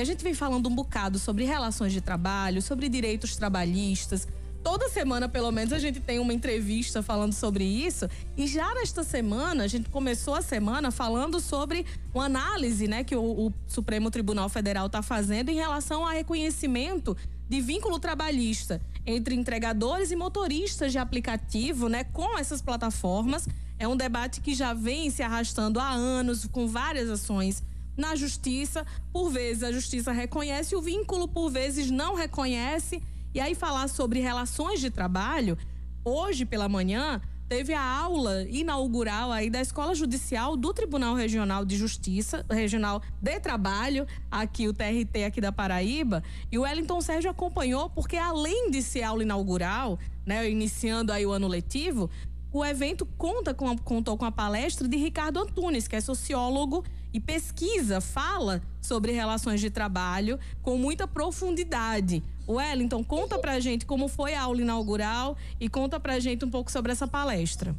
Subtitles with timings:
[0.00, 4.26] A gente vem falando um bocado sobre relações de trabalho, sobre direitos trabalhistas.
[4.62, 8.08] Toda semana, pelo menos, a gente tem uma entrevista falando sobre isso.
[8.36, 11.84] E já nesta semana, a gente começou a semana falando sobre
[12.14, 17.16] uma análise né, que o, o Supremo Tribunal Federal está fazendo em relação ao reconhecimento
[17.48, 23.46] de vínculo trabalhista entre entregadores e motoristas de aplicativo, né, com essas plataformas.
[23.78, 27.62] É um debate que já vem se arrastando há anos, com várias ações
[28.00, 28.84] na justiça.
[29.12, 33.00] Por vezes a justiça reconhece o vínculo, por vezes não reconhece.
[33.32, 35.56] E aí falar sobre relações de trabalho,
[36.04, 41.76] hoje pela manhã teve a aula inaugural aí da Escola Judicial do Tribunal Regional de
[41.76, 47.90] Justiça, Regional de Trabalho, aqui o TRT aqui da Paraíba, e o Wellington Sérgio acompanhou
[47.90, 52.08] porque além de ser aula inaugural, né, iniciando aí o ano letivo,
[52.52, 57.20] o evento conta com, contou com a palestra de Ricardo Antunes, que é sociólogo e
[57.20, 62.22] pesquisa, fala sobre relações de trabalho com muita profundidade.
[62.48, 66.70] Wellington, conta pra gente como foi a aula inaugural e conta pra gente um pouco
[66.70, 67.74] sobre essa palestra.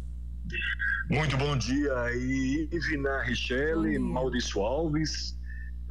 [1.10, 5.38] Muito bom dia aí, Ivina Richelle, Maurício Alves,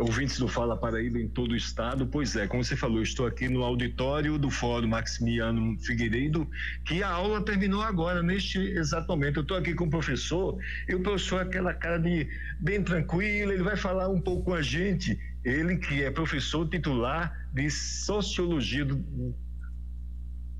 [0.01, 2.06] ouvintes do Fala Paraíba em todo o estado.
[2.06, 6.48] Pois é, como você falou, estou aqui no auditório do Fórum Maximiano Figueiredo,
[6.84, 9.39] que a aula terminou agora, neste exato momento.
[9.39, 12.28] Eu estou aqui com o professor, e o professor, aquela cara de
[12.59, 15.19] bem tranquilo, ele vai falar um pouco com a gente.
[15.45, 19.03] Ele que é professor titular de Sociologia do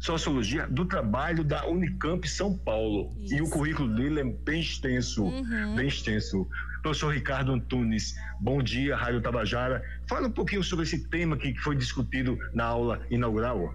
[0.01, 3.15] Sociologia do Trabalho da Unicamp São Paulo.
[3.19, 3.35] Isso.
[3.35, 5.77] E o currículo dele é bem extenso, uhum.
[5.77, 6.49] bem extenso.
[6.83, 9.83] Professor Ricardo Antunes, bom dia, Rádio Tabajara.
[10.09, 13.75] Fala um pouquinho sobre esse tema que foi discutido na aula inaugural.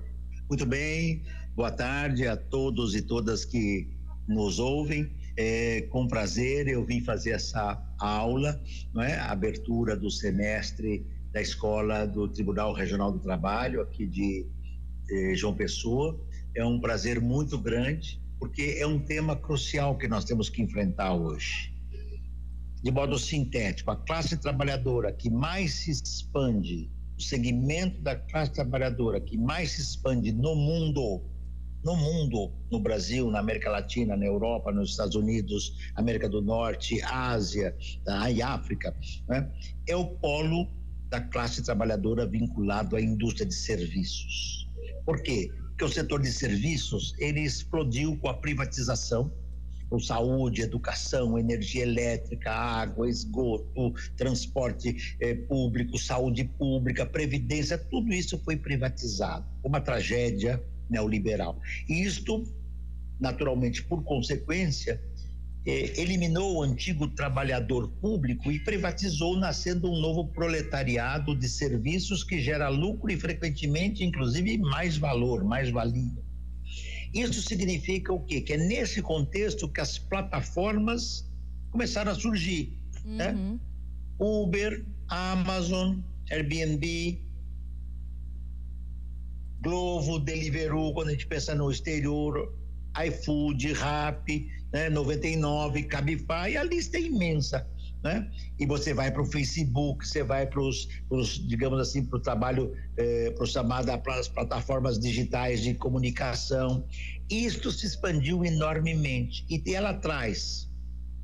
[0.49, 1.21] Muito bem,
[1.55, 3.87] boa tarde a todos e todas que
[4.27, 5.11] nos ouvem.
[5.37, 8.59] É, com prazer eu vim fazer essa aula,
[8.91, 9.19] não é?
[9.19, 14.47] Abertura do semestre da escola do Tribunal Regional do Trabalho aqui de
[15.11, 16.19] eh, João Pessoa.
[16.55, 21.13] É um prazer muito grande porque é um tema crucial que nós temos que enfrentar
[21.13, 21.74] hoje
[22.85, 26.87] de modo sintético, a classe trabalhadora que mais se expande,
[27.17, 31.23] o segmento da classe trabalhadora que mais se expande no mundo,
[31.83, 37.01] no mundo, no Brasil, na América Latina, na Europa, nos Estados Unidos, América do Norte,
[37.01, 37.75] Ásia
[38.05, 38.95] tá, e África,
[39.27, 39.51] né?
[39.87, 40.69] é o polo
[41.09, 44.69] da classe trabalhadora vinculado à indústria de serviços.
[45.03, 45.51] Por quê?
[45.69, 49.33] Porque o setor de serviços ele explodiu com a privatização
[49.89, 58.37] com saúde, educação, energia elétrica, água, esgoto, transporte eh, público, saúde pública, previdência, tudo isso
[58.39, 59.45] foi privatizado.
[59.63, 61.59] Uma tragédia neoliberal.
[61.87, 62.43] E isto,
[63.19, 65.01] naturalmente, por consequência,
[65.65, 72.39] eh, eliminou o antigo trabalhador público e privatizou, nascendo um novo proletariado de serviços que
[72.39, 76.24] gera lucro e, frequentemente, inclusive, mais valor, mais valia.
[77.13, 78.41] Isso significa o quê?
[78.41, 81.29] Que é nesse contexto que as plataformas
[81.71, 83.31] começaram a surgir, né?
[83.31, 83.53] uhum.
[83.53, 83.59] né?
[84.19, 85.99] Uber, Amazon,
[86.31, 87.19] Airbnb,
[89.61, 92.53] Glovo, Deliveroo, quando a gente pensa no exterior,
[93.07, 94.89] iFood, Rappi, né?
[94.89, 97.67] 99, Cabify, a lista é imensa
[98.05, 98.29] né?
[98.59, 100.87] E você vai para o Facebook, você vai para os,
[101.47, 106.85] digamos assim, para o trabalho, eh, para chamada as plataformas digitais de comunicação.
[107.27, 110.69] Isto se expandiu enormemente e ela traz,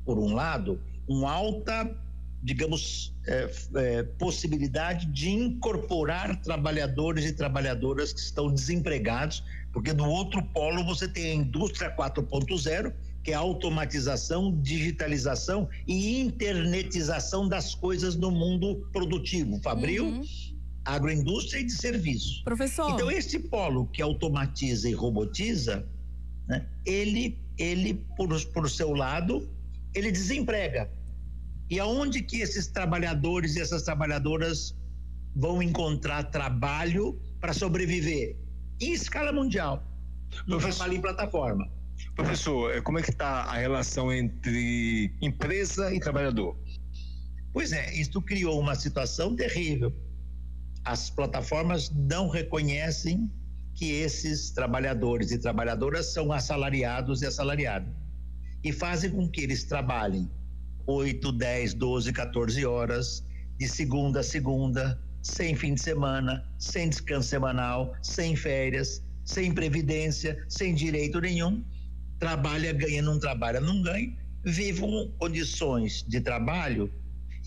[0.04, 1.96] por um lado, uma alta
[2.42, 10.42] digamos, é, é, possibilidade de incorporar trabalhadores e trabalhadoras que estão desempregados, porque no outro
[10.42, 18.30] polo você tem a indústria 4.0, que é automatização, digitalização e internetização das coisas no
[18.30, 20.22] mundo produtivo, fabril, uhum.
[20.84, 22.42] agroindústria e de serviço.
[22.44, 22.90] Professor.
[22.90, 25.86] Então esse polo que automatiza e robotiza,
[26.48, 29.48] né, ele, ele por, por seu lado,
[29.94, 30.90] ele desemprega
[31.72, 34.76] e aonde que esses trabalhadores e essas trabalhadoras
[35.34, 38.36] vão encontrar trabalho para sobreviver?
[38.78, 39.82] Em escala mundial.
[40.46, 41.70] No trabalho em plataforma.
[42.14, 46.56] Professor, eh, como é que está a relação entre empresa e trabalhador?
[47.52, 49.92] Pois é, isto criou uma situação terrível.
[50.84, 53.30] As plataformas não reconhecem
[53.74, 57.94] que esses trabalhadores e trabalhadoras são assalariados e assalariadas
[58.62, 60.30] e fazem com que eles trabalhem
[60.86, 63.24] 8, 10, 12, 14 horas,
[63.58, 70.44] de segunda a segunda, sem fim de semana, sem descanso semanal, sem férias, sem previdência,
[70.48, 71.64] sem direito nenhum,
[72.22, 76.88] trabalha, ganha, não trabalha, não ganha, vivam condições de trabalho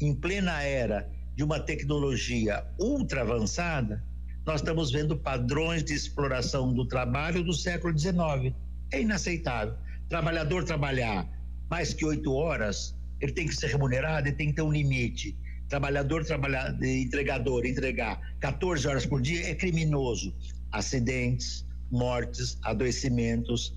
[0.01, 4.04] em plena era de uma tecnologia ultra avançada,
[4.45, 8.54] nós estamos vendo padrões de exploração do trabalho do século XIX.
[8.92, 9.75] É inaceitável.
[10.10, 11.25] Trabalhador trabalhar
[11.69, 15.38] mais que oito horas, ele tem que ser remunerado, ele tem que ter um limite.
[15.69, 20.36] Trabalhador trabalhar, entregador entregar 14 horas por dia é criminoso.
[20.69, 23.74] Acidentes, mortes, adoecimentos.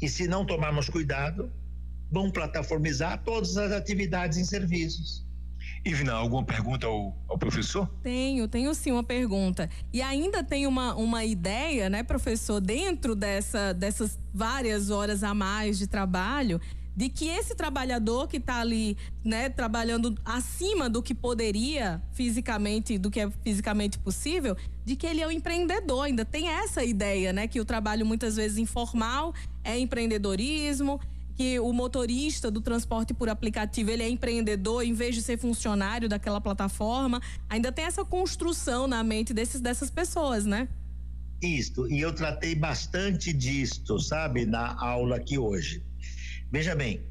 [0.00, 1.50] E se não tomarmos cuidado,
[2.10, 5.26] vão plataformizar todas as atividades em serviços.
[5.84, 7.88] Ivna, alguma pergunta ao, ao, professor?
[8.02, 9.68] Tenho, tenho sim uma pergunta.
[9.92, 15.78] E ainda tem uma, uma ideia, né, professor, dentro dessa, dessas várias horas a mais
[15.78, 16.60] de trabalho,
[16.98, 23.08] de que esse trabalhador que está ali, né, trabalhando acima do que poderia fisicamente, do
[23.08, 26.06] que é fisicamente possível, de que ele é um empreendedor.
[26.06, 31.00] Ainda tem essa ideia, né, que o trabalho muitas vezes informal é empreendedorismo
[31.36, 36.08] que o motorista do transporte por aplicativo ele é empreendedor em vez de ser funcionário
[36.08, 37.22] daquela plataforma.
[37.48, 40.66] Ainda tem essa construção na mente desses, dessas pessoas, né?
[41.40, 45.80] Isto, e eu tratei bastante disto, sabe, na aula aqui hoje.
[46.50, 47.02] Veja bem,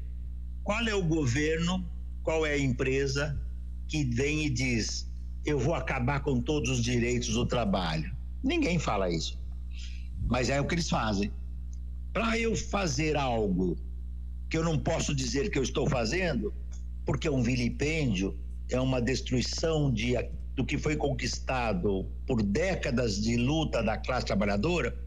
[0.64, 1.88] qual é o governo,
[2.22, 3.40] qual é a empresa
[3.86, 5.08] que vem e diz:
[5.44, 8.14] eu vou acabar com todos os direitos do trabalho?
[8.42, 9.38] Ninguém fala isso.
[10.26, 11.32] Mas é o que eles fazem.
[12.12, 13.76] Para eu fazer algo
[14.50, 16.52] que eu não posso dizer que eu estou fazendo,
[17.04, 18.36] porque é um vilipêndio,
[18.70, 20.14] é uma destruição de,
[20.54, 24.98] do que foi conquistado por décadas de luta da classe trabalhadora,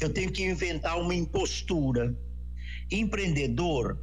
[0.00, 2.16] eu tenho que inventar uma impostura.
[2.90, 3.98] Empreendedor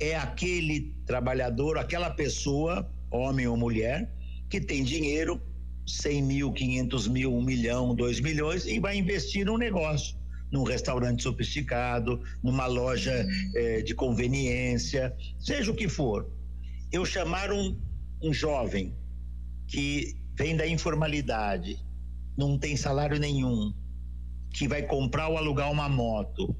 [0.00, 4.12] é aquele trabalhador, aquela pessoa, homem ou mulher,
[4.50, 5.40] que tem dinheiro,
[5.86, 10.16] 100 mil, 500 mil, 1 milhão, 2 milhões, e vai investir num negócio
[10.54, 13.26] num restaurante sofisticado, numa loja
[13.56, 16.30] eh, de conveniência, seja o que for.
[16.92, 17.76] Eu chamar um,
[18.22, 18.94] um jovem
[19.66, 21.76] que vem da informalidade,
[22.36, 23.74] não tem salário nenhum,
[24.52, 26.54] que vai comprar ou alugar uma moto,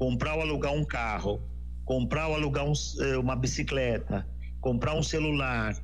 [0.00, 1.42] comprar ou alugar um carro,
[1.84, 4.26] comprar ou alugar um, eh, uma bicicleta,
[4.58, 5.76] comprar um celular,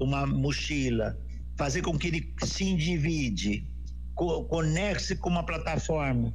[0.00, 1.14] uma mochila,
[1.58, 3.68] fazer com que ele se individe,
[4.14, 6.32] co conecte com uma plataforma,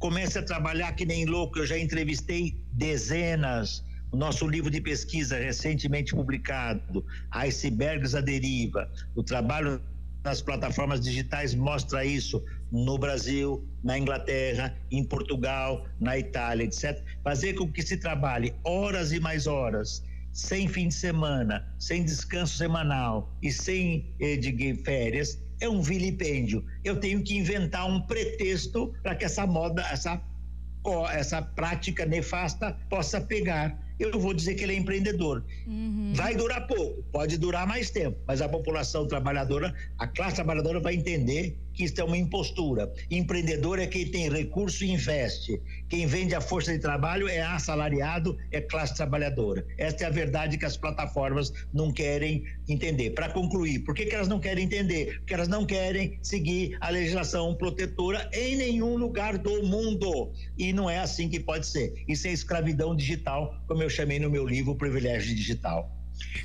[0.00, 1.60] comece a trabalhar que nem louco.
[1.60, 3.84] Eu já entrevistei dezenas.
[4.10, 9.80] O nosso livro de pesquisa recentemente publicado, Icebergs à Deriva, o trabalho
[10.24, 17.02] nas plataformas digitais mostra isso no Brasil, na Inglaterra, em Portugal, na Itália, etc.
[17.22, 20.02] Fazer com que se trabalhe horas e mais horas,
[20.32, 26.64] sem fim de semana, sem descanso semanal e sem eh, de férias, é um vilipêndio.
[26.84, 30.20] Eu tenho que inventar um pretexto para que essa moda, essa,
[31.12, 35.44] essa prática nefasta possa pegar eu vou dizer que ele é empreendedor.
[35.66, 36.12] Uhum.
[36.14, 40.94] Vai durar pouco, pode durar mais tempo, mas a população trabalhadora, a classe trabalhadora vai
[40.94, 42.90] entender que isso é uma impostura.
[43.10, 45.60] Empreendedor é quem tem recurso e investe.
[45.88, 49.64] Quem vende a força de trabalho é assalariado, é classe trabalhadora.
[49.78, 53.10] Esta é a verdade que as plataformas não querem entender.
[53.10, 55.18] Para concluir, por que, que elas não querem entender?
[55.18, 60.32] Porque elas não querem seguir a legislação protetora em nenhum lugar do mundo.
[60.56, 62.02] E não é assim que pode ser.
[62.08, 65.95] Isso é escravidão digital, como eu chamei no meu livro Privilégio Digital.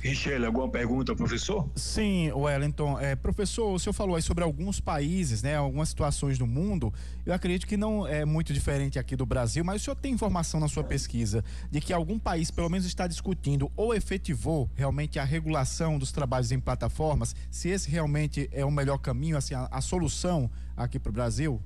[0.02, 1.68] Michele, alguma pergunta, professor?
[1.76, 2.98] Sim, Wellington.
[2.98, 6.92] É, professor, o senhor falou aí sobre alguns países, né, algumas situações do mundo.
[7.24, 10.58] Eu acredito que não é muito diferente aqui do Brasil, mas o senhor tem informação
[10.58, 15.24] na sua pesquisa de que algum país, pelo menos, está discutindo ou efetivou realmente a
[15.24, 17.34] regulação dos trabalhos em plataformas?
[17.50, 21.60] Se esse realmente é o melhor caminho, assim, a, a solução aqui para o Brasil?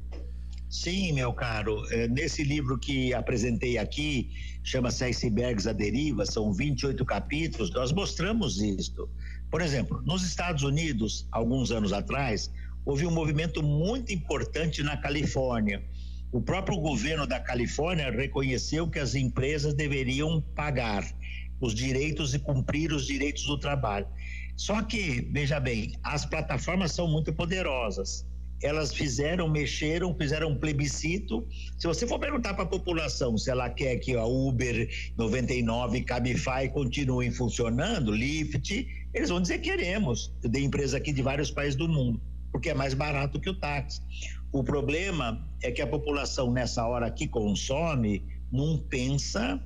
[0.76, 1.86] Sim, meu caro.
[1.90, 4.30] É, nesse livro que apresentei aqui,
[4.62, 9.08] chama-se Icebergs à Deriva, são 28 capítulos, nós mostramos isto.
[9.50, 12.52] Por exemplo, nos Estados Unidos, alguns anos atrás,
[12.84, 15.82] houve um movimento muito importante na Califórnia.
[16.30, 21.10] O próprio governo da Califórnia reconheceu que as empresas deveriam pagar
[21.58, 24.06] os direitos e cumprir os direitos do trabalho.
[24.54, 28.26] Só que, veja bem, as plataformas são muito poderosas
[28.62, 31.46] elas fizeram, mexeram, fizeram um plebiscito.
[31.78, 36.68] Se você for perguntar para a população se ela quer que a Uber 99, Cabify
[36.72, 40.32] continuem funcionando, Lyft, eles vão dizer queremos.
[40.42, 42.20] Eu dei empresa aqui de vários países do mundo,
[42.50, 44.00] porque é mais barato que o táxi.
[44.52, 49.60] O problema é que a população nessa hora que consome não pensa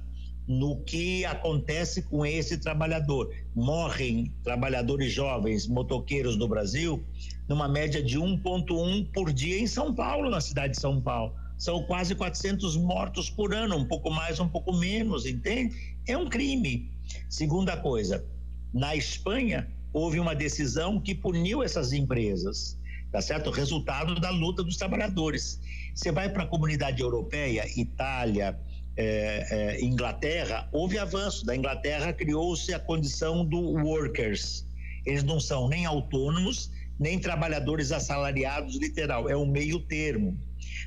[0.51, 3.33] no que acontece com esse trabalhador.
[3.55, 7.05] Morrem trabalhadores jovens, motoqueiros no Brasil,
[7.49, 11.33] numa média de 1,1 por dia em São Paulo, na cidade de São Paulo.
[11.57, 15.95] São quase 400 mortos por ano, um pouco mais, um pouco menos, entende?
[16.09, 16.91] É um crime.
[17.29, 18.27] Segunda coisa,
[18.75, 22.77] na Espanha, houve uma decisão que puniu essas empresas,
[23.13, 23.51] tá certo?
[23.51, 25.61] Resultado da luta dos trabalhadores.
[25.95, 28.59] Você vai para a comunidade europeia, Itália,
[28.97, 31.45] é, é, Inglaterra, houve avanço.
[31.45, 34.67] Da Inglaterra criou-se a condição do workers.
[35.07, 40.39] Eles não são nem autônomos, nem trabalhadores assalariados, literal, é um meio termo.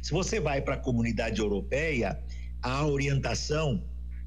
[0.02, 2.20] Se você vai para a comunidade europeia,
[2.62, 3.84] a orientação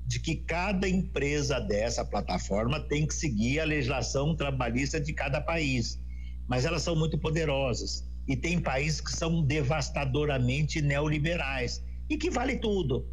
[0.06, 6.00] de que cada empresa dessa plataforma tem que seguir a legislação trabalhista de cada país.
[6.48, 8.04] Mas elas são muito poderosas.
[8.28, 13.06] E tem países que são devastadoramente neoliberais e que vale tudo.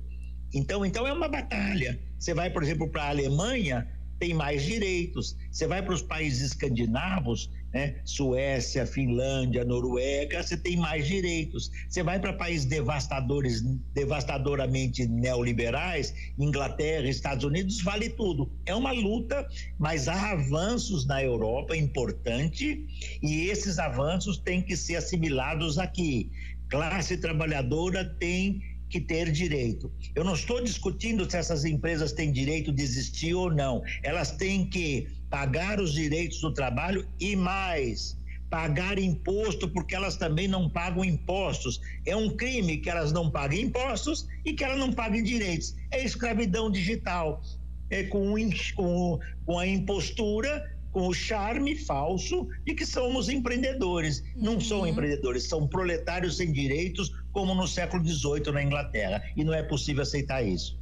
[0.53, 1.99] Então, então é uma batalha.
[2.19, 3.87] Você vai, por exemplo, para a Alemanha,
[4.19, 5.35] tem mais direitos.
[5.51, 7.95] Você vai para os países escandinavos, né?
[8.05, 11.71] Suécia, Finlândia, Noruega, você tem mais direitos.
[11.89, 13.61] Você vai para países devastadores,
[13.93, 18.49] devastadoramente neoliberais, Inglaterra, Estados Unidos, vale tudo.
[18.65, 19.45] É uma luta,
[19.77, 22.87] mas há avanços na Europa importante
[23.21, 26.31] e esses avanços têm que ser assimilados aqui.
[26.69, 29.91] Classe trabalhadora tem que ter direito.
[30.13, 33.81] Eu não estou discutindo se essas empresas têm direito de existir ou não.
[34.03, 38.15] Elas têm que pagar os direitos do trabalho e mais
[38.51, 41.81] pagar imposto porque elas também não pagam impostos.
[42.05, 45.75] É um crime que elas não paguem impostos e que elas não paguem direitos.
[45.89, 47.41] É escravidão digital.
[47.89, 48.35] É com,
[48.75, 54.23] com, com a impostura com o charme falso de que somos empreendedores.
[54.35, 54.87] Não são uhum.
[54.87, 59.21] empreendedores, são proletários sem direitos, como no século XVIII na Inglaterra.
[59.35, 60.79] E não é possível aceitar isso.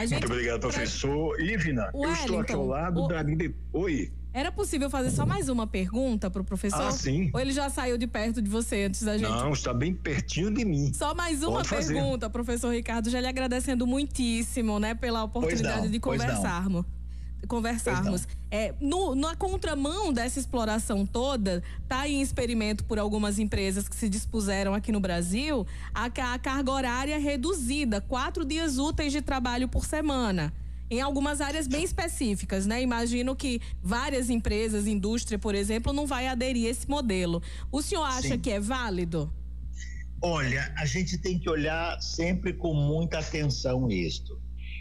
[0.00, 1.36] Gente, Muito obrigado, professor.
[1.36, 1.44] Pra...
[1.44, 3.08] Ivna, eu estou aqui ao lado o...
[3.08, 3.22] da.
[3.74, 4.10] Oi.
[4.34, 6.80] Era possível fazer só mais uma pergunta para o professor?
[6.80, 7.30] Ah, sim.
[7.34, 9.28] Ou ele já saiu de perto de você antes da gente?
[9.28, 10.90] Não, está bem pertinho de mim.
[10.94, 12.32] Só mais uma Pode pergunta, fazer.
[12.32, 16.86] professor Ricardo, já lhe agradecendo muitíssimo, né, pela oportunidade de conversarmos
[17.46, 18.26] conversarmos.
[18.50, 24.08] É, no, na contramão dessa exploração toda, está em experimento por algumas empresas que se
[24.08, 29.84] dispuseram aqui no Brasil a, a carga horária reduzida, quatro dias úteis de trabalho por
[29.84, 30.52] semana
[30.92, 32.82] em algumas áreas bem específicas, né?
[32.82, 37.42] Imagino que várias empresas, indústria, por exemplo, não vai aderir a esse modelo.
[37.70, 38.38] O senhor acha Sim.
[38.38, 39.32] que é válido?
[40.20, 44.38] Olha, a gente tem que olhar sempre com muita atenção isto.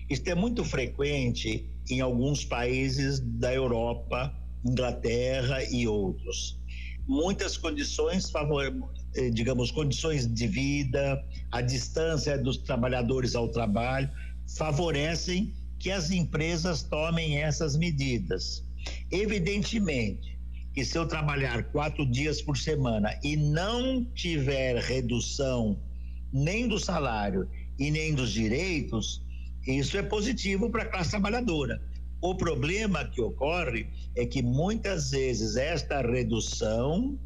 [0.09, 4.33] Isto é muito frequente em alguns países da Europa,
[4.65, 6.59] Inglaterra e outros.
[7.07, 8.63] Muitas condições favor,
[9.15, 14.09] eh, digamos, condições de vida, a distância dos trabalhadores ao trabalho,
[14.55, 18.63] favorecem que as empresas tomem essas medidas.
[19.11, 20.39] Evidentemente
[20.73, 25.77] que se eu trabalhar quatro dias por semana e não tiver redução
[26.31, 29.21] nem do salário e nem dos direitos,
[29.65, 31.81] isso é positivo para a classe trabalhadora.
[32.21, 37.17] O problema que ocorre é que muitas vezes esta redução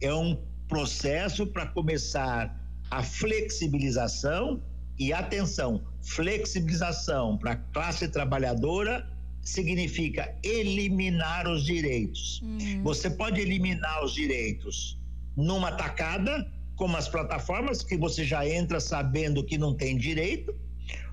[0.00, 0.36] é um
[0.68, 2.58] processo para começar
[2.90, 4.62] a flexibilização
[4.98, 9.08] e atenção, flexibilização para a classe trabalhadora
[9.40, 12.40] significa eliminar os direitos.
[12.44, 12.82] Hum.
[12.82, 14.98] Você pode eliminar os direitos
[15.36, 20.54] numa tacada, como as plataformas que você já entra sabendo que não tem direito,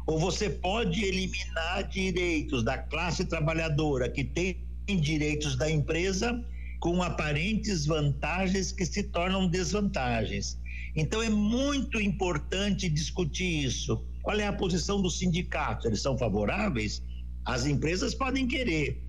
[0.10, 6.44] ou você pode eliminar direitos da classe trabalhadora que tem direitos da empresa
[6.80, 10.58] com aparentes vantagens que se tornam desvantagens.
[10.96, 14.04] Então é muito importante discutir isso.
[14.24, 15.86] Qual é a posição dos sindicatos?
[15.86, 17.04] Eles são favoráveis?
[17.46, 19.00] As empresas podem querer,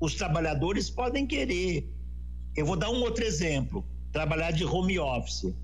[0.00, 1.86] os trabalhadores podem querer.
[2.56, 5.54] Eu vou dar um outro exemplo: trabalhar de home office.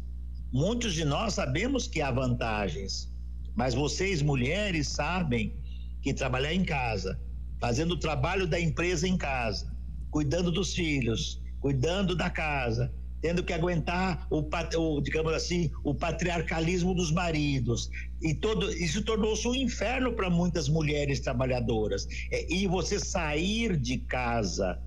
[0.52, 3.10] Muitos de nós sabemos que há vantagens,
[3.54, 5.54] mas vocês, mulheres, sabem
[6.00, 7.20] que trabalhar em casa,
[7.60, 9.72] fazendo o trabalho da empresa em casa,
[10.10, 12.92] cuidando dos filhos, cuidando da casa,
[13.22, 14.44] tendo que aguentar o,
[14.76, 17.88] o, digamos assim, o patriarcalismo dos maridos.
[18.20, 22.06] E todo isso tornou-se um inferno para muitas mulheres trabalhadoras.
[22.32, 24.82] É, e você sair de casa,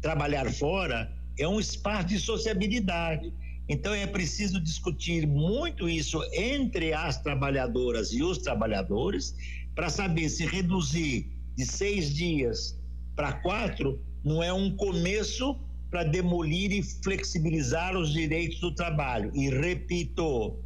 [0.00, 3.34] trabalhar fora, é um espaço de sociabilidade.
[3.70, 9.32] Então é preciso discutir muito isso entre as trabalhadoras e os trabalhadores
[9.76, 12.76] para saber se reduzir de seis dias
[13.14, 15.56] para quatro não é um começo
[15.90, 19.30] para demolir e flexibilizar os direitos do trabalho.
[19.34, 20.56] E repito,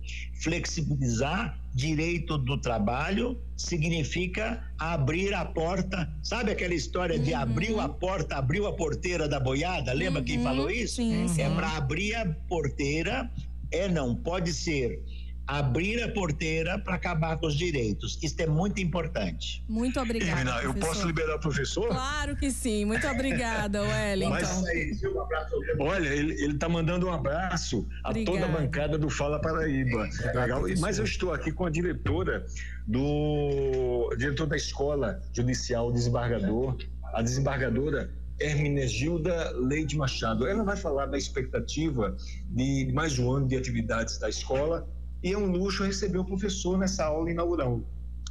[0.42, 6.12] flexibilizar direito do trabalho significa abrir a porta.
[6.22, 7.38] Sabe aquela história de uhum.
[7.38, 9.92] abriu a porta, abriu a porteira da boiada?
[9.92, 10.26] Lembra uhum.
[10.26, 10.96] quem falou isso?
[10.96, 13.30] Sim, é para abrir a porteira,
[13.70, 15.02] é não, pode ser
[15.46, 18.18] abrir a porteira para acabar com os direitos.
[18.22, 19.62] Isso é muito importante.
[19.68, 20.62] Muito obrigada.
[20.62, 21.88] Eu posso liberar o professor?
[21.88, 22.84] Claro que sim.
[22.84, 24.30] Muito obrigada, Wellington.
[24.30, 25.54] Mas, aí, um abraço.
[25.78, 28.38] Olha, ele está mandando um abraço a Obrigada.
[28.38, 30.08] toda a bancada do Fala Paraíba.
[30.34, 30.62] Legal.
[30.80, 32.46] Mas eu estou aqui com a diretora
[32.86, 36.76] do diretor da escola judicial desembargador,
[37.12, 38.10] a desembargadora
[38.40, 40.46] Hermenegilda Leite Machado.
[40.46, 42.16] Ela vai falar da expectativa
[42.50, 44.88] de mais um ano de atividades da escola
[45.24, 47.80] e é um luxo receber o professor nessa aula inaugural.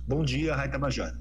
[0.07, 1.19] Bom dia, Raita Bajara.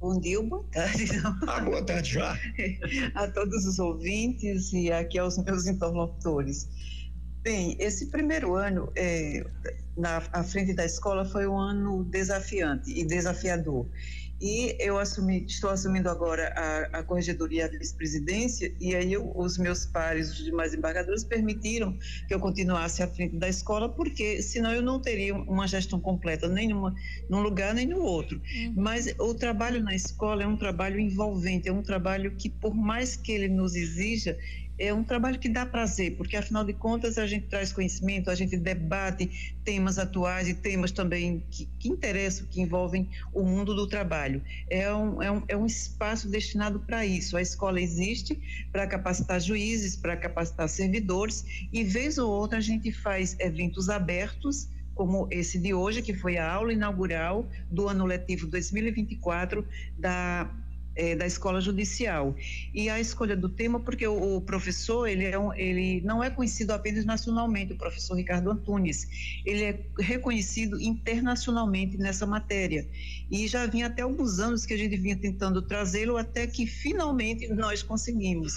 [0.00, 1.04] Bom dia ou boa tarde.
[1.46, 2.36] Ah, boa tarde já.
[3.14, 6.68] a todos os ouvintes e aqui aos meus interlocutores.
[7.44, 9.46] Bem, esse primeiro ano é,
[9.96, 13.86] na à frente da escola foi um ano desafiante e desafiador.
[14.40, 19.56] E eu assumi, estou assumindo agora a, a corregedoria, a vice-presidência, e aí eu, os
[19.56, 24.72] meus pares, os demais embargadores, permitiram que eu continuasse à frente da escola, porque senão
[24.72, 26.94] eu não teria uma gestão completa, nem numa,
[27.30, 28.40] num lugar nem no outro.
[28.54, 28.74] Uhum.
[28.76, 33.16] Mas o trabalho na escola é um trabalho envolvente, é um trabalho que, por mais
[33.16, 34.36] que ele nos exija,
[34.78, 38.34] é um trabalho que dá prazer, porque afinal de contas a gente traz conhecimento, a
[38.34, 43.86] gente debate temas atuais e temas também que, que interessam, que envolvem o mundo do
[43.86, 44.42] trabalho.
[44.68, 47.36] É um, é um, é um espaço destinado para isso.
[47.36, 52.90] A escola existe para capacitar juízes, para capacitar servidores, e vez ou outra a gente
[52.90, 58.46] faz eventos abertos como esse de hoje, que foi a aula inaugural do ano letivo
[58.46, 59.66] 2024
[59.98, 60.48] da
[60.96, 62.34] é, da escola judicial.
[62.72, 66.30] E a escolha do tema, porque o, o professor, ele, é um, ele não é
[66.30, 69.06] conhecido apenas nacionalmente, o professor Ricardo Antunes,
[69.44, 72.86] ele é reconhecido internacionalmente nessa matéria.
[73.30, 77.48] E já vinha até alguns anos que a gente vinha tentando trazê-lo, até que finalmente
[77.48, 78.54] nós conseguimos.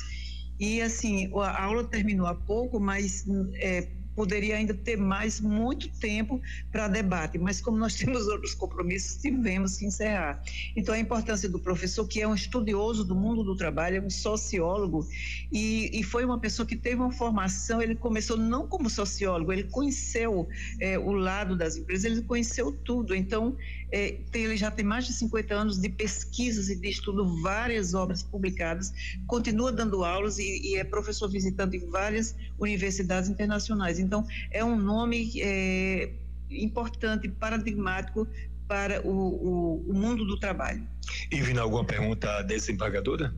[0.59, 3.25] E assim, a aula terminou há pouco, mas
[3.55, 3.87] é,
[4.17, 9.77] poderia ainda ter mais muito tempo para debate, mas como nós temos outros compromissos, tivemos
[9.77, 10.41] que encerrar.
[10.75, 14.09] Então, a importância do professor, que é um estudioso do mundo do trabalho, é um
[14.09, 15.07] sociólogo,
[15.51, 19.65] e, e foi uma pessoa que teve uma formação, ele começou não como sociólogo, ele
[19.65, 20.47] conheceu
[20.79, 23.13] é, o lado das empresas, ele conheceu tudo.
[23.13, 23.55] Então,
[23.91, 28.23] é, ele já tem mais de 50 anos de pesquisas e de estudo, várias obras
[28.23, 28.91] publicadas,
[29.27, 33.99] continua dando aulas e, e é professor visitante em várias universidades internacionais.
[34.07, 36.09] Então, é um nome é,
[36.49, 38.27] importante, paradigmático
[38.67, 40.85] para o, o, o mundo do trabalho.
[41.31, 43.33] E, Vina, alguma pergunta desembargadora?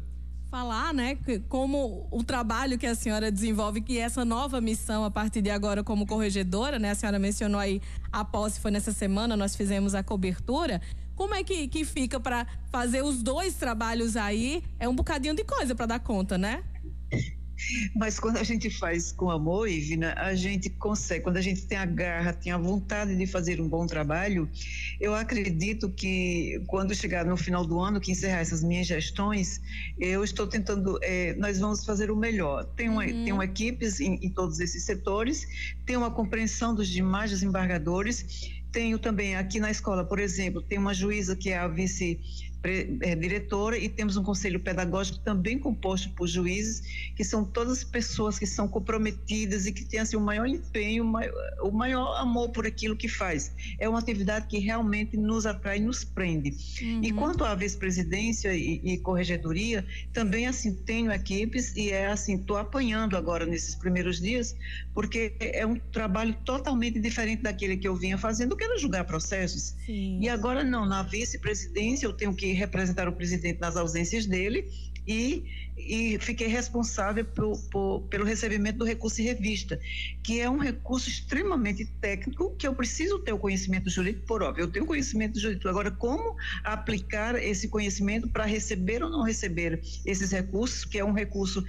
[0.50, 1.16] falar, né,
[1.48, 5.84] como o trabalho que a senhora desenvolve, que essa nova missão a partir de agora
[5.84, 7.80] como corregedora, né, a senhora mencionou aí
[8.12, 10.82] a posse foi nessa semana, nós fizemos a cobertura.
[11.16, 14.64] Como é que, que fica para fazer os dois trabalhos aí?
[14.80, 16.64] É um bocadinho de coisa para dar conta, né?
[17.96, 21.24] Mas quando a gente faz com amor, Ivina, a gente consegue.
[21.24, 24.50] Quando a gente tem a garra, tem a vontade de fazer um bom trabalho,
[25.00, 29.62] eu acredito que quando chegar no final do ano, que encerrar essas minhas gestões,
[30.00, 30.98] eu estou tentando.
[31.02, 32.66] É, nós vamos fazer o melhor.
[32.76, 33.24] Tem uma, uhum.
[33.24, 35.48] tem uma equipes em, em todos esses setores,
[35.86, 38.52] tem uma compreensão dos demais desembargadores.
[38.72, 42.20] Tenho também aqui na escola, por exemplo, tem uma juíza que é a vice
[42.62, 48.46] diretora e temos um conselho pedagógico também composto por juízes, que são todas pessoas que
[48.46, 52.68] são comprometidas e que têm assim, o maior empenho, o maior, o maior amor por
[52.68, 53.54] aquilo que faz.
[53.80, 56.50] É uma atividade que realmente nos atrai, nos prende.
[56.82, 57.02] Uhum.
[57.04, 62.58] E quanto à vice-presidência e, e, corregedoria, também assim tenho equipes e é assim, estou
[62.58, 64.56] apanhando agora nesses primeiros dias,
[64.94, 69.76] porque é um trabalho totalmente diferente daquele que eu vinha fazendo, que era julgar processos.
[69.86, 70.20] Sim.
[70.22, 74.70] E agora não, na vice-presidência eu tenho que representar o presidente nas ausências dele
[75.08, 75.44] e,
[75.78, 79.80] e fiquei responsável por, por, pelo recebimento do recurso em revista,
[80.22, 84.64] que é um recurso extremamente técnico que eu preciso ter o conhecimento jurídico, por óbvio,
[84.64, 85.68] eu tenho conhecimento jurídico.
[85.68, 91.14] Agora, como aplicar esse conhecimento para receber ou não receber esses recursos, que é um
[91.14, 91.66] recurso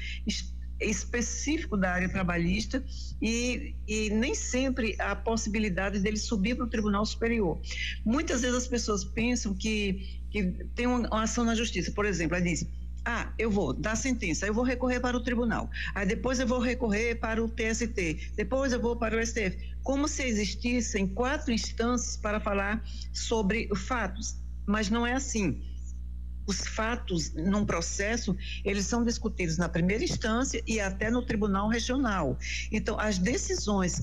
[0.80, 2.84] específico da área trabalhista
[3.20, 7.60] e, e nem sempre há possibilidade dele subir para o Tribunal Superior.
[8.04, 12.36] Muitas vezes as pessoas pensam que que tem uma, uma ação na justiça, por exemplo,
[12.36, 12.66] ela diz:
[13.04, 15.70] ah, eu vou dar sentença, eu vou recorrer para o tribunal.
[15.94, 19.58] Aí depois eu vou recorrer para o TST, depois eu vou para o STF.
[19.82, 25.60] Como se existissem quatro instâncias para falar sobre fatos, mas não é assim.
[26.46, 32.38] Os fatos num processo, eles são discutidos na primeira instância e até no tribunal regional.
[32.72, 34.03] Então, as decisões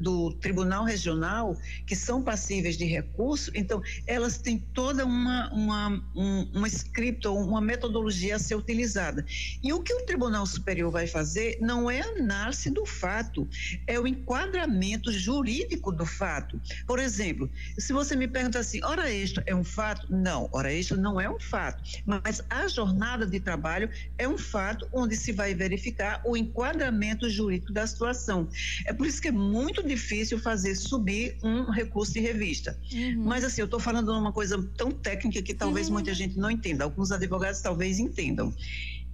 [0.00, 6.50] do tribunal regional, que são passíveis de recurso, então, elas têm toda uma, uma, um,
[6.54, 9.24] uma script ou uma metodologia a ser utilizada.
[9.62, 13.48] E o que o Tribunal Superior vai fazer não é análise do fato,
[13.86, 16.60] é o enquadramento jurídico do fato.
[16.86, 20.06] Por exemplo, se você me pergunta assim, hora extra é um fato?
[20.10, 23.88] Não, hora extra não é um fato fato, mas a jornada de trabalho
[24.18, 28.46] é um fato onde se vai verificar o enquadramento jurídico da situação.
[28.84, 32.78] É por isso que é muito difícil fazer subir um recurso de revista.
[32.92, 33.24] Uhum.
[33.24, 35.94] Mas assim, eu estou falando de uma coisa tão técnica que talvez uhum.
[35.94, 36.84] muita gente não entenda.
[36.84, 38.52] Alguns advogados talvez entendam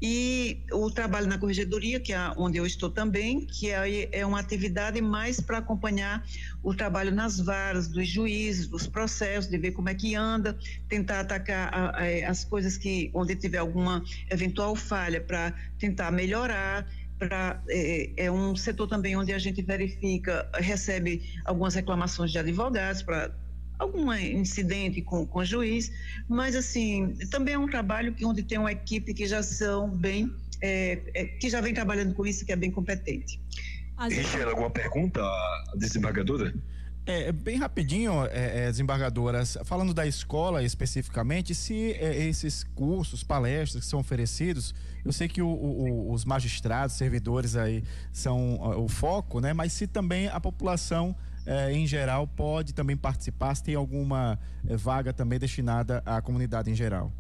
[0.04, 4.40] e o trabalho na corregedoria, que é onde eu estou também, que é, é uma
[4.40, 6.26] atividade mais para acompanhar
[6.60, 11.20] o trabalho nas varas dos juízes, dos processos, de ver como é que anda, tentar
[11.20, 16.84] atacar a, a, as coisas que onde tiver alguma eventual falha para tentar melhorar.
[17.16, 23.04] Pra, é, é, um setor também onde a gente verifica, recebe algumas reclamações de advogados
[23.04, 23.30] para
[23.82, 25.92] algum incidente com, com o juiz,
[26.28, 30.32] mas assim, também é um trabalho que onde tem uma equipe que já são bem,
[30.60, 33.40] é, é, que já vem trabalhando com isso, que é bem competente.
[34.08, 35.20] Richard, alguma pergunta,
[35.76, 36.52] desembargadora?
[37.04, 43.84] É, bem rapidinho, é, é, desembargadoras, falando da escola especificamente, se é, esses cursos, palestras
[43.84, 44.72] que são oferecidos,
[45.04, 49.52] eu sei que o, o, os magistrados, servidores aí são o foco, né?
[49.52, 54.76] Mas se também a população eh, em geral pode também participar, se tem alguma eh,
[54.76, 57.12] vaga também destinada à comunidade em geral.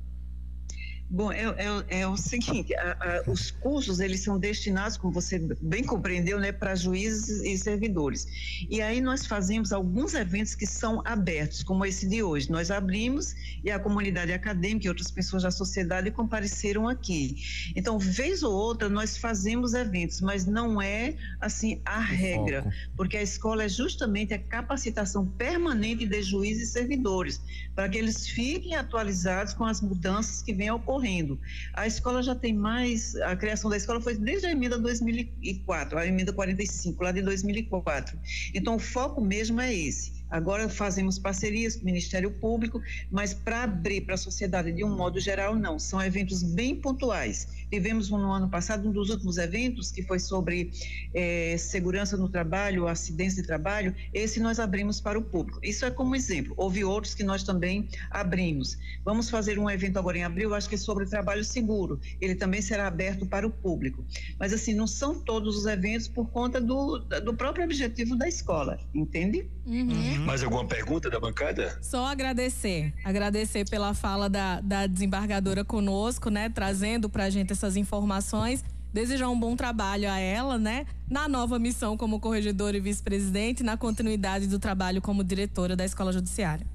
[1.14, 5.38] Bom, é, é, é o seguinte, a, a, os cursos eles são destinados, como você
[5.60, 8.26] bem compreendeu, né, para juízes e servidores.
[8.70, 12.50] E aí nós fazemos alguns eventos que são abertos, como esse de hoje.
[12.50, 17.36] Nós abrimos e a comunidade acadêmica e outras pessoas da sociedade compareceram aqui.
[17.76, 23.22] Então, vez ou outra nós fazemos eventos, mas não é assim a regra, porque a
[23.22, 27.38] escola é justamente a capacitação permanente de juízes e servidores,
[27.74, 31.38] para que eles fiquem atualizados com as mudanças que vêm ocorrendo ocorrendo.
[31.74, 36.06] A escola já tem mais, a criação da escola foi desde a emenda 2004, a
[36.06, 38.18] emenda 45, lá de 2004.
[38.54, 43.64] Então, o foco mesmo é esse Agora fazemos parcerias com o Ministério Público, mas para
[43.64, 45.78] abrir para a sociedade de um modo geral, não.
[45.78, 47.61] São eventos bem pontuais.
[47.72, 50.70] Tivemos no ano passado um dos últimos eventos que foi sobre
[51.14, 53.94] é, segurança no trabalho, acidentes de trabalho.
[54.12, 55.58] Esse nós abrimos para o público.
[55.62, 56.52] Isso é como exemplo.
[56.58, 58.76] Houve outros que nós também abrimos.
[59.02, 61.98] Vamos fazer um evento agora em abril, acho que é sobre trabalho seguro.
[62.20, 64.04] Ele também será aberto para o público.
[64.38, 68.78] Mas assim, não são todos os eventos por conta do, do próprio objetivo da escola,
[68.94, 69.48] entende?
[69.64, 70.18] Uhum.
[70.26, 71.78] Mais alguma pergunta da bancada?
[71.80, 72.92] Só agradecer.
[73.02, 76.50] Agradecer pela fala da, da desembargadora conosco, né?
[76.50, 78.64] Trazendo pra gente essas informações.
[78.92, 80.84] Desejar um bom trabalho a ela, né?
[81.08, 86.12] Na nova missão como corregedora e vice-presidente, na continuidade do trabalho como diretora da Escola
[86.12, 86.66] Judiciária.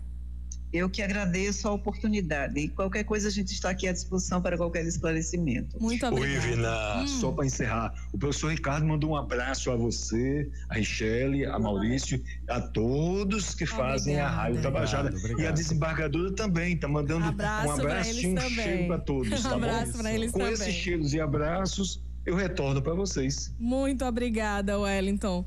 [0.71, 2.59] Eu que agradeço a oportunidade.
[2.59, 5.81] E qualquer coisa a gente está aqui à disposição para qualquer esclarecimento.
[5.81, 6.45] Muito obrigada.
[6.45, 7.07] Oi, Ivina, hum.
[7.07, 12.21] só para encerrar, o professor Ricardo mandou um abraço a você, a Richelle, a Maurício,
[12.49, 14.35] a todos que fazem obrigada.
[14.35, 15.13] a Rádio Tabajara.
[15.37, 19.41] E a desembargadora também está mandando abraço um abraço e um cheiro para todos.
[19.41, 20.53] Tá um abraço para eles Com também.
[20.53, 23.53] esses cheiros e abraços, eu retorno para vocês.
[23.57, 25.45] Muito obrigada, Wellington.